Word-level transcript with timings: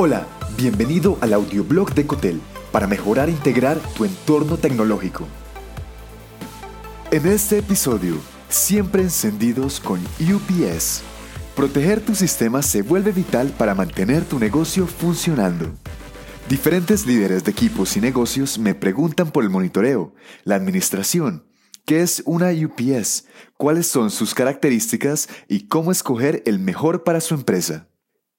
Hola, 0.00 0.28
bienvenido 0.56 1.18
al 1.20 1.32
audioblog 1.32 1.92
de 1.92 2.06
Cotel 2.06 2.40
para 2.70 2.86
mejorar 2.86 3.28
e 3.28 3.32
integrar 3.32 3.80
tu 3.96 4.04
entorno 4.04 4.56
tecnológico. 4.56 5.26
En 7.10 7.26
este 7.26 7.58
episodio, 7.58 8.14
siempre 8.48 9.02
encendidos 9.02 9.80
con 9.80 9.98
UPS. 10.20 11.02
Proteger 11.56 12.00
tu 12.00 12.14
sistema 12.14 12.62
se 12.62 12.82
vuelve 12.82 13.10
vital 13.10 13.52
para 13.58 13.74
mantener 13.74 14.24
tu 14.24 14.38
negocio 14.38 14.86
funcionando. 14.86 15.68
Diferentes 16.48 17.04
líderes 17.04 17.42
de 17.42 17.50
equipos 17.50 17.96
y 17.96 18.00
negocios 18.00 18.56
me 18.56 18.76
preguntan 18.76 19.32
por 19.32 19.42
el 19.42 19.50
monitoreo, 19.50 20.14
la 20.44 20.54
administración, 20.54 21.44
qué 21.86 22.02
es 22.02 22.22
una 22.24 22.52
UPS, 22.52 23.24
cuáles 23.56 23.88
son 23.88 24.12
sus 24.12 24.32
características 24.32 25.28
y 25.48 25.66
cómo 25.66 25.90
escoger 25.90 26.44
el 26.46 26.60
mejor 26.60 27.02
para 27.02 27.20
su 27.20 27.34
empresa. 27.34 27.87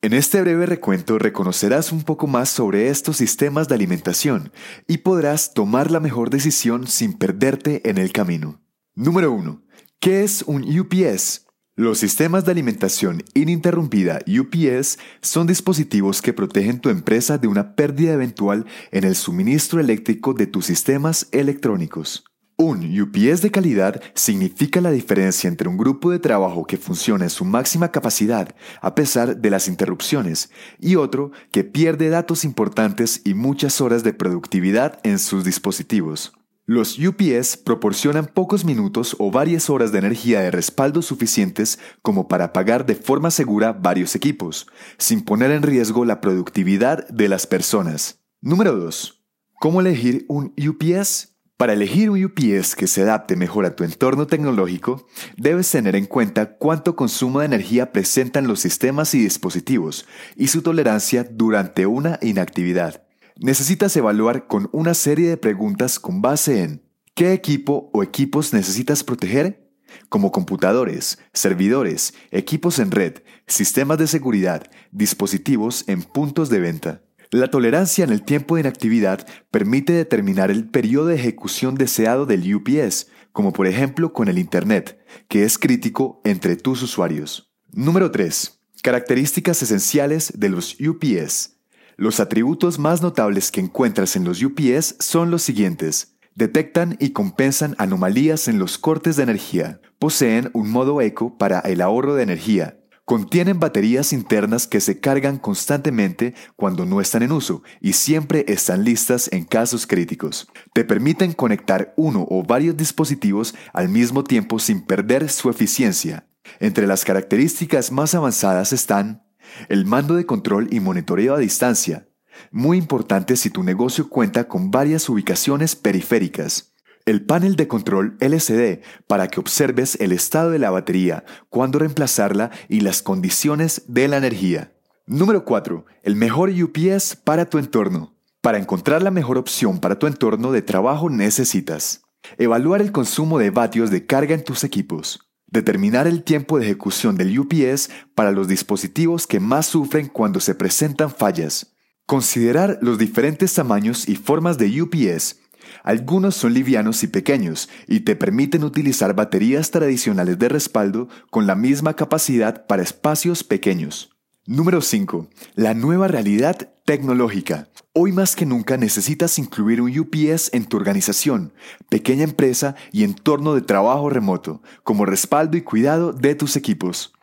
En 0.02 0.14
este 0.14 0.40
breve 0.40 0.66
recuento 0.66 1.20
reconocerás 1.20 1.92
un 1.92 2.04
poco 2.04 2.26
más 2.26 2.48
sobre 2.48 2.88
estos 2.88 3.18
sistemas 3.18 3.68
de 3.68 3.76
alimentación 3.76 4.54
y 4.88 5.00
podrás 5.00 5.54
tomar 5.54 5.92
la 5.92 6.00
mejor 6.00 6.30
decisión 6.30 6.88
sin 6.88 7.18
perderte 7.18 7.82
en 7.90 7.98
el 7.98 8.14
camino. 8.14 8.62
Número 8.96 9.34
1. 9.34 9.62
¿Qué 10.00 10.24
es 10.24 10.44
un 10.44 10.64
UPS? 10.64 11.48
Los 11.76 12.00
sistemas 12.00 12.46
de 12.46 12.52
alimentación 12.52 13.24
ininterrumpida 13.34 14.20
UPS 14.26 15.00
son 15.22 15.48
dispositivos 15.48 16.22
que 16.22 16.32
protegen 16.32 16.80
tu 16.80 16.88
empresa 16.88 17.38
de 17.38 17.50
una 17.50 17.76
pérdida 17.76 18.14
eventual 18.14 18.66
en 18.92 19.04
el 19.04 19.18
suministro 19.18 19.82
eléctrico 19.82 20.34
de 20.34 20.48
tus 20.48 20.66
sistemas 20.66 21.28
electrónicos. 21.34 22.24
Un 22.62 22.84
UPS 23.00 23.42
de 23.42 23.52
calidad 23.52 24.02
significa 24.14 24.82
la 24.82 24.92
diferencia 24.92 25.48
entre 25.48 25.70
un 25.70 25.78
grupo 25.78 26.12
de 26.12 26.20
trabajo 26.20 26.66
que 26.66 26.76
funciona 26.76 27.24
en 27.24 27.30
su 27.30 27.46
máxima 27.46 27.90
capacidad 27.90 28.54
a 28.82 28.96
pesar 28.96 29.38
de 29.38 29.50
las 29.50 29.70
interrupciones 29.70 30.52
y 30.78 30.98
otro 30.98 31.32
que 31.52 31.64
pierde 31.64 32.10
datos 32.10 32.44
importantes 32.44 33.22
y 33.24 33.34
muchas 33.34 33.80
horas 33.80 34.04
de 34.04 34.12
productividad 34.12 35.00
en 35.04 35.20
sus 35.20 35.46
dispositivos. 35.46 36.34
Los 36.66 37.00
UPS 37.00 37.56
proporcionan 37.56 38.26
pocos 38.26 38.66
minutos 38.66 39.16
o 39.20 39.32
varias 39.32 39.70
horas 39.70 39.94
de 39.94 40.00
energía 40.00 40.42
de 40.42 40.52
respaldo 40.52 41.02
suficientes 41.02 41.80
como 42.02 42.28
para 42.28 42.44
apagar 42.44 42.86
de 42.86 42.96
forma 42.96 43.32
segura 43.32 43.72
varios 43.72 44.16
equipos, 44.16 44.68
sin 44.98 45.22
poner 45.22 45.52
en 45.52 45.64
riesgo 45.64 46.04
la 46.04 46.20
productividad 46.20 47.08
de 47.08 47.30
las 47.30 47.48
personas. 47.48 48.20
Número 48.42 48.76
2. 48.76 49.24
¿Cómo 49.62 49.80
elegir 49.80 50.26
un 50.28 50.54
UPS? 50.58 51.39
Para 51.60 51.74
elegir 51.74 52.10
un 52.10 52.24
UPS 52.24 52.74
que 52.74 52.88
se 52.88 53.02
adapte 53.02 53.36
mejor 53.36 53.66
a 53.66 53.76
tu 53.76 53.84
entorno 53.84 54.28
tecnológico, 54.28 55.06
debes 55.36 55.70
tener 55.70 55.98
en 55.98 56.06
cuenta 56.06 56.56
cuánto 56.56 56.96
consumo 56.96 57.42
de 57.42 57.48
energía 57.48 57.92
presentan 57.92 58.48
los 58.48 58.62
sistemas 58.62 59.14
y 59.14 59.20
dispositivos 59.20 60.06
y 60.38 60.48
su 60.48 60.62
tolerancia 60.62 61.28
durante 61.30 61.86
una 61.86 62.18
inactividad. 62.22 63.04
Necesitas 63.36 63.94
evaluar 63.98 64.48
con 64.48 64.70
una 64.72 64.94
serie 64.94 65.28
de 65.28 65.36
preguntas 65.36 66.00
con 66.00 66.22
base 66.22 66.64
en 66.64 66.82
¿qué 67.14 67.34
equipo 67.34 67.90
o 67.92 68.04
equipos 68.04 68.54
necesitas 68.54 69.04
proteger? 69.04 69.70
Como 70.08 70.32
computadores, 70.32 71.20
servidores, 71.34 72.14
equipos 72.32 72.80
en 72.80 72.90
red, 72.90 73.16
sistemas 73.48 73.98
de 73.98 74.08
seguridad, 74.08 74.64
dispositivos 74.94 75.84
en 75.90 76.04
puntos 76.04 76.48
de 76.48 76.60
venta. 76.62 77.02
La 77.32 77.52
tolerancia 77.52 78.04
en 78.04 78.10
el 78.10 78.24
tiempo 78.24 78.56
de 78.56 78.62
inactividad 78.62 79.28
permite 79.52 79.94
determinar 79.94 80.50
el 80.50 80.68
periodo 80.68 81.08
de 81.08 81.16
ejecución 81.16 81.76
deseado 81.76 82.26
del 82.26 82.56
UPS, 82.56 83.06
como 83.32 83.54
por 83.54 83.68
ejemplo 83.68 84.14
con 84.14 84.30
el 84.30 84.40
Internet, 84.40 85.00
que 85.28 85.44
es 85.44 85.60
crítico 85.60 86.22
entre 86.24 86.56
tus 86.56 86.82
usuarios. 86.82 87.52
Número 87.72 88.10
3. 88.10 88.60
Características 88.82 89.62
esenciales 89.62 90.34
de 90.36 90.50
los 90.50 90.76
UPS. 90.82 91.60
Los 91.98 92.20
atributos 92.20 92.80
más 92.80 93.04
notables 93.04 93.52
que 93.52 93.62
encuentras 93.62 94.16
en 94.16 94.24
los 94.24 94.42
UPS 94.42 94.96
son 94.98 95.30
los 95.30 95.44
siguientes. 95.44 96.16
Detectan 96.34 96.98
y 97.00 97.12
compensan 97.12 97.76
anomalías 97.78 98.48
en 98.48 98.58
los 98.58 98.80
cortes 98.80 99.18
de 99.18 99.24
energía. 99.24 99.82
Poseen 100.00 100.50
un 100.54 100.72
modo 100.72 101.00
eco 101.00 101.38
para 101.38 101.60
el 101.60 101.82
ahorro 101.82 102.16
de 102.16 102.24
energía 102.24 102.79
Contienen 103.10 103.60
baterías 103.60 104.14
internas 104.14 104.68
que 104.68 104.80
se 104.80 105.00
cargan 105.00 105.40
constantemente 105.40 106.36
cuando 106.56 106.86
no 106.86 107.02
están 107.02 107.24
en 107.24 107.32
uso 107.32 107.64
y 107.82 107.94
siempre 107.94 108.46
están 108.48 108.84
listas 108.84 109.32
en 109.34 109.46
casos 109.46 109.88
críticos. 109.88 110.48
Te 110.76 110.86
permiten 110.86 111.34
conectar 111.34 111.92
uno 111.98 112.28
o 112.30 112.44
varios 112.44 112.78
dispositivos 112.78 113.56
al 113.74 113.90
mismo 113.90 114.24
tiempo 114.24 114.60
sin 114.60 114.82
perder 114.82 115.28
su 115.30 115.50
eficiencia. 115.50 116.28
Entre 116.60 116.86
las 116.86 117.04
características 117.04 117.92
más 117.92 118.14
avanzadas 118.14 118.74
están 118.74 119.24
el 119.70 119.86
mando 119.86 120.14
de 120.14 120.28
control 120.28 120.68
y 120.70 120.80
monitoreo 120.80 121.34
a 121.34 121.40
distancia, 121.40 122.10
muy 122.52 122.78
importante 122.78 123.38
si 123.38 123.50
tu 123.50 123.64
negocio 123.64 124.08
cuenta 124.08 124.48
con 124.48 124.70
varias 124.70 125.10
ubicaciones 125.10 125.76
periféricas 125.76 126.69
el 127.10 127.26
panel 127.26 127.56
de 127.56 127.68
control 127.68 128.16
LCD 128.20 128.82
para 129.08 129.28
que 129.28 129.40
observes 129.40 129.98
el 130.00 130.12
estado 130.12 130.52
de 130.52 130.60
la 130.60 130.70
batería, 130.70 131.24
cuándo 131.50 131.80
reemplazarla 131.80 132.52
y 132.68 132.82
las 132.82 133.02
condiciones 133.02 133.84
de 133.88 134.08
la 134.08 134.18
energía. 134.18 134.74
Número 135.08 135.44
4. 135.44 135.86
El 136.04 136.16
mejor 136.16 136.50
UPS 136.50 137.16
para 137.16 137.46
tu 137.46 137.58
entorno. 137.58 138.14
Para 138.42 138.60
encontrar 138.60 139.02
la 139.02 139.12
mejor 139.12 139.38
opción 139.38 139.80
para 139.80 139.98
tu 139.98 140.08
entorno 140.08 140.52
de 140.52 140.62
trabajo 140.62 141.10
necesitas 141.10 142.04
evaluar 142.38 142.82
el 142.82 142.92
consumo 142.92 143.40
de 143.40 143.50
vatios 143.50 143.92
de 143.92 144.06
carga 144.06 144.36
en 144.36 144.44
tus 144.44 144.64
equipos, 144.64 145.32
determinar 145.48 146.06
el 146.06 146.24
tiempo 146.24 146.60
de 146.60 146.66
ejecución 146.66 147.16
del 147.16 147.38
UPS 147.40 147.90
para 148.14 148.32
los 148.32 148.48
dispositivos 148.48 149.26
que 149.26 149.40
más 149.40 149.66
sufren 149.66 150.08
cuando 150.08 150.40
se 150.40 150.54
presentan 150.54 151.10
fallas, 151.10 151.74
considerar 152.06 152.78
los 152.82 152.98
diferentes 152.98 153.54
tamaños 153.54 154.08
y 154.08 154.16
formas 154.16 154.58
de 154.58 154.82
UPS 154.82 155.38
algunos 155.84 156.36
son 156.36 156.54
livianos 156.54 157.04
y 157.04 157.08
pequeños 157.08 157.70
y 157.88 158.02
te 158.02 158.16
permiten 158.16 158.64
utilizar 158.64 159.16
baterías 159.16 159.72
tradicionales 159.72 160.40
de 160.40 160.50
respaldo 160.50 161.10
con 161.30 161.48
la 161.48 161.56
misma 161.56 161.96
capacidad 161.96 162.66
para 162.68 162.84
espacios 162.84 163.44
pequeños. 163.44 164.12
Número 164.46 164.82
5. 164.82 165.28
La 165.56 165.74
nueva 165.74 166.08
realidad 166.08 166.74
tecnológica. 166.84 167.70
Hoy 167.94 168.12
más 168.12 168.36
que 168.36 168.48
nunca 168.48 168.78
necesitas 168.78 169.38
incluir 169.38 169.80
un 169.80 169.98
UPS 170.00 170.52
en 170.54 170.66
tu 170.66 170.78
organización, 170.78 171.54
pequeña 171.88 172.24
empresa 172.24 172.76
y 172.92 173.04
entorno 173.04 173.54
de 173.54 173.62
trabajo 173.62 174.10
remoto, 174.10 174.64
como 174.84 175.06
respaldo 175.06 175.56
y 175.56 175.62
cuidado 175.62 176.14
de 176.14 176.34
tus 176.34 176.56
equipos. 176.56 177.14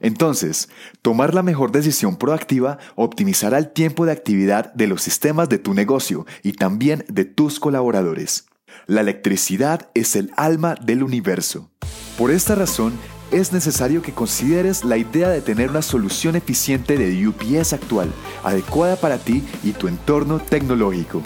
Entonces, 0.00 0.68
tomar 1.02 1.34
la 1.34 1.42
mejor 1.42 1.72
decisión 1.72 2.16
proactiva 2.16 2.78
optimizará 2.96 3.58
el 3.58 3.70
tiempo 3.70 4.06
de 4.06 4.12
actividad 4.12 4.72
de 4.72 4.86
los 4.86 5.02
sistemas 5.02 5.48
de 5.48 5.58
tu 5.58 5.74
negocio 5.74 6.26
y 6.42 6.52
también 6.52 7.04
de 7.08 7.26
tus 7.26 7.60
colaboradores. 7.60 8.46
La 8.86 9.02
electricidad 9.02 9.90
es 9.94 10.16
el 10.16 10.32
alma 10.36 10.74
del 10.74 11.02
universo. 11.02 11.70
Por 12.16 12.30
esta 12.30 12.54
razón, 12.54 12.92
es 13.30 13.52
necesario 13.52 14.02
que 14.02 14.12
consideres 14.12 14.84
la 14.84 14.96
idea 14.96 15.28
de 15.28 15.40
tener 15.40 15.70
una 15.70 15.82
solución 15.82 16.34
eficiente 16.34 16.96
de 16.96 17.28
UPS 17.28 17.72
actual, 17.72 18.10
adecuada 18.42 18.96
para 18.96 19.18
ti 19.18 19.44
y 19.62 19.72
tu 19.72 19.86
entorno 19.86 20.40
tecnológico. 20.40 21.22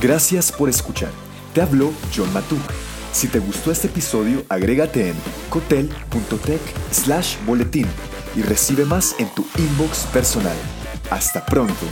Gracias 0.00 0.52
por 0.52 0.68
escuchar. 0.68 1.12
Te 1.54 1.62
habló 1.62 1.92
John 2.14 2.30
Matuk 2.34 2.83
si 3.14 3.28
te 3.28 3.38
gustó 3.38 3.70
este 3.70 3.86
episodio, 3.86 4.44
agrégate 4.48 5.10
en 5.10 5.14
cotel.tech 5.48 6.60
slash 6.90 7.36
boletín 7.46 7.86
y 8.34 8.42
recibe 8.42 8.84
más 8.84 9.14
en 9.20 9.28
tu 9.34 9.46
inbox 9.56 10.06
personal. 10.12 10.56
Hasta 11.10 11.46
pronto. 11.46 11.86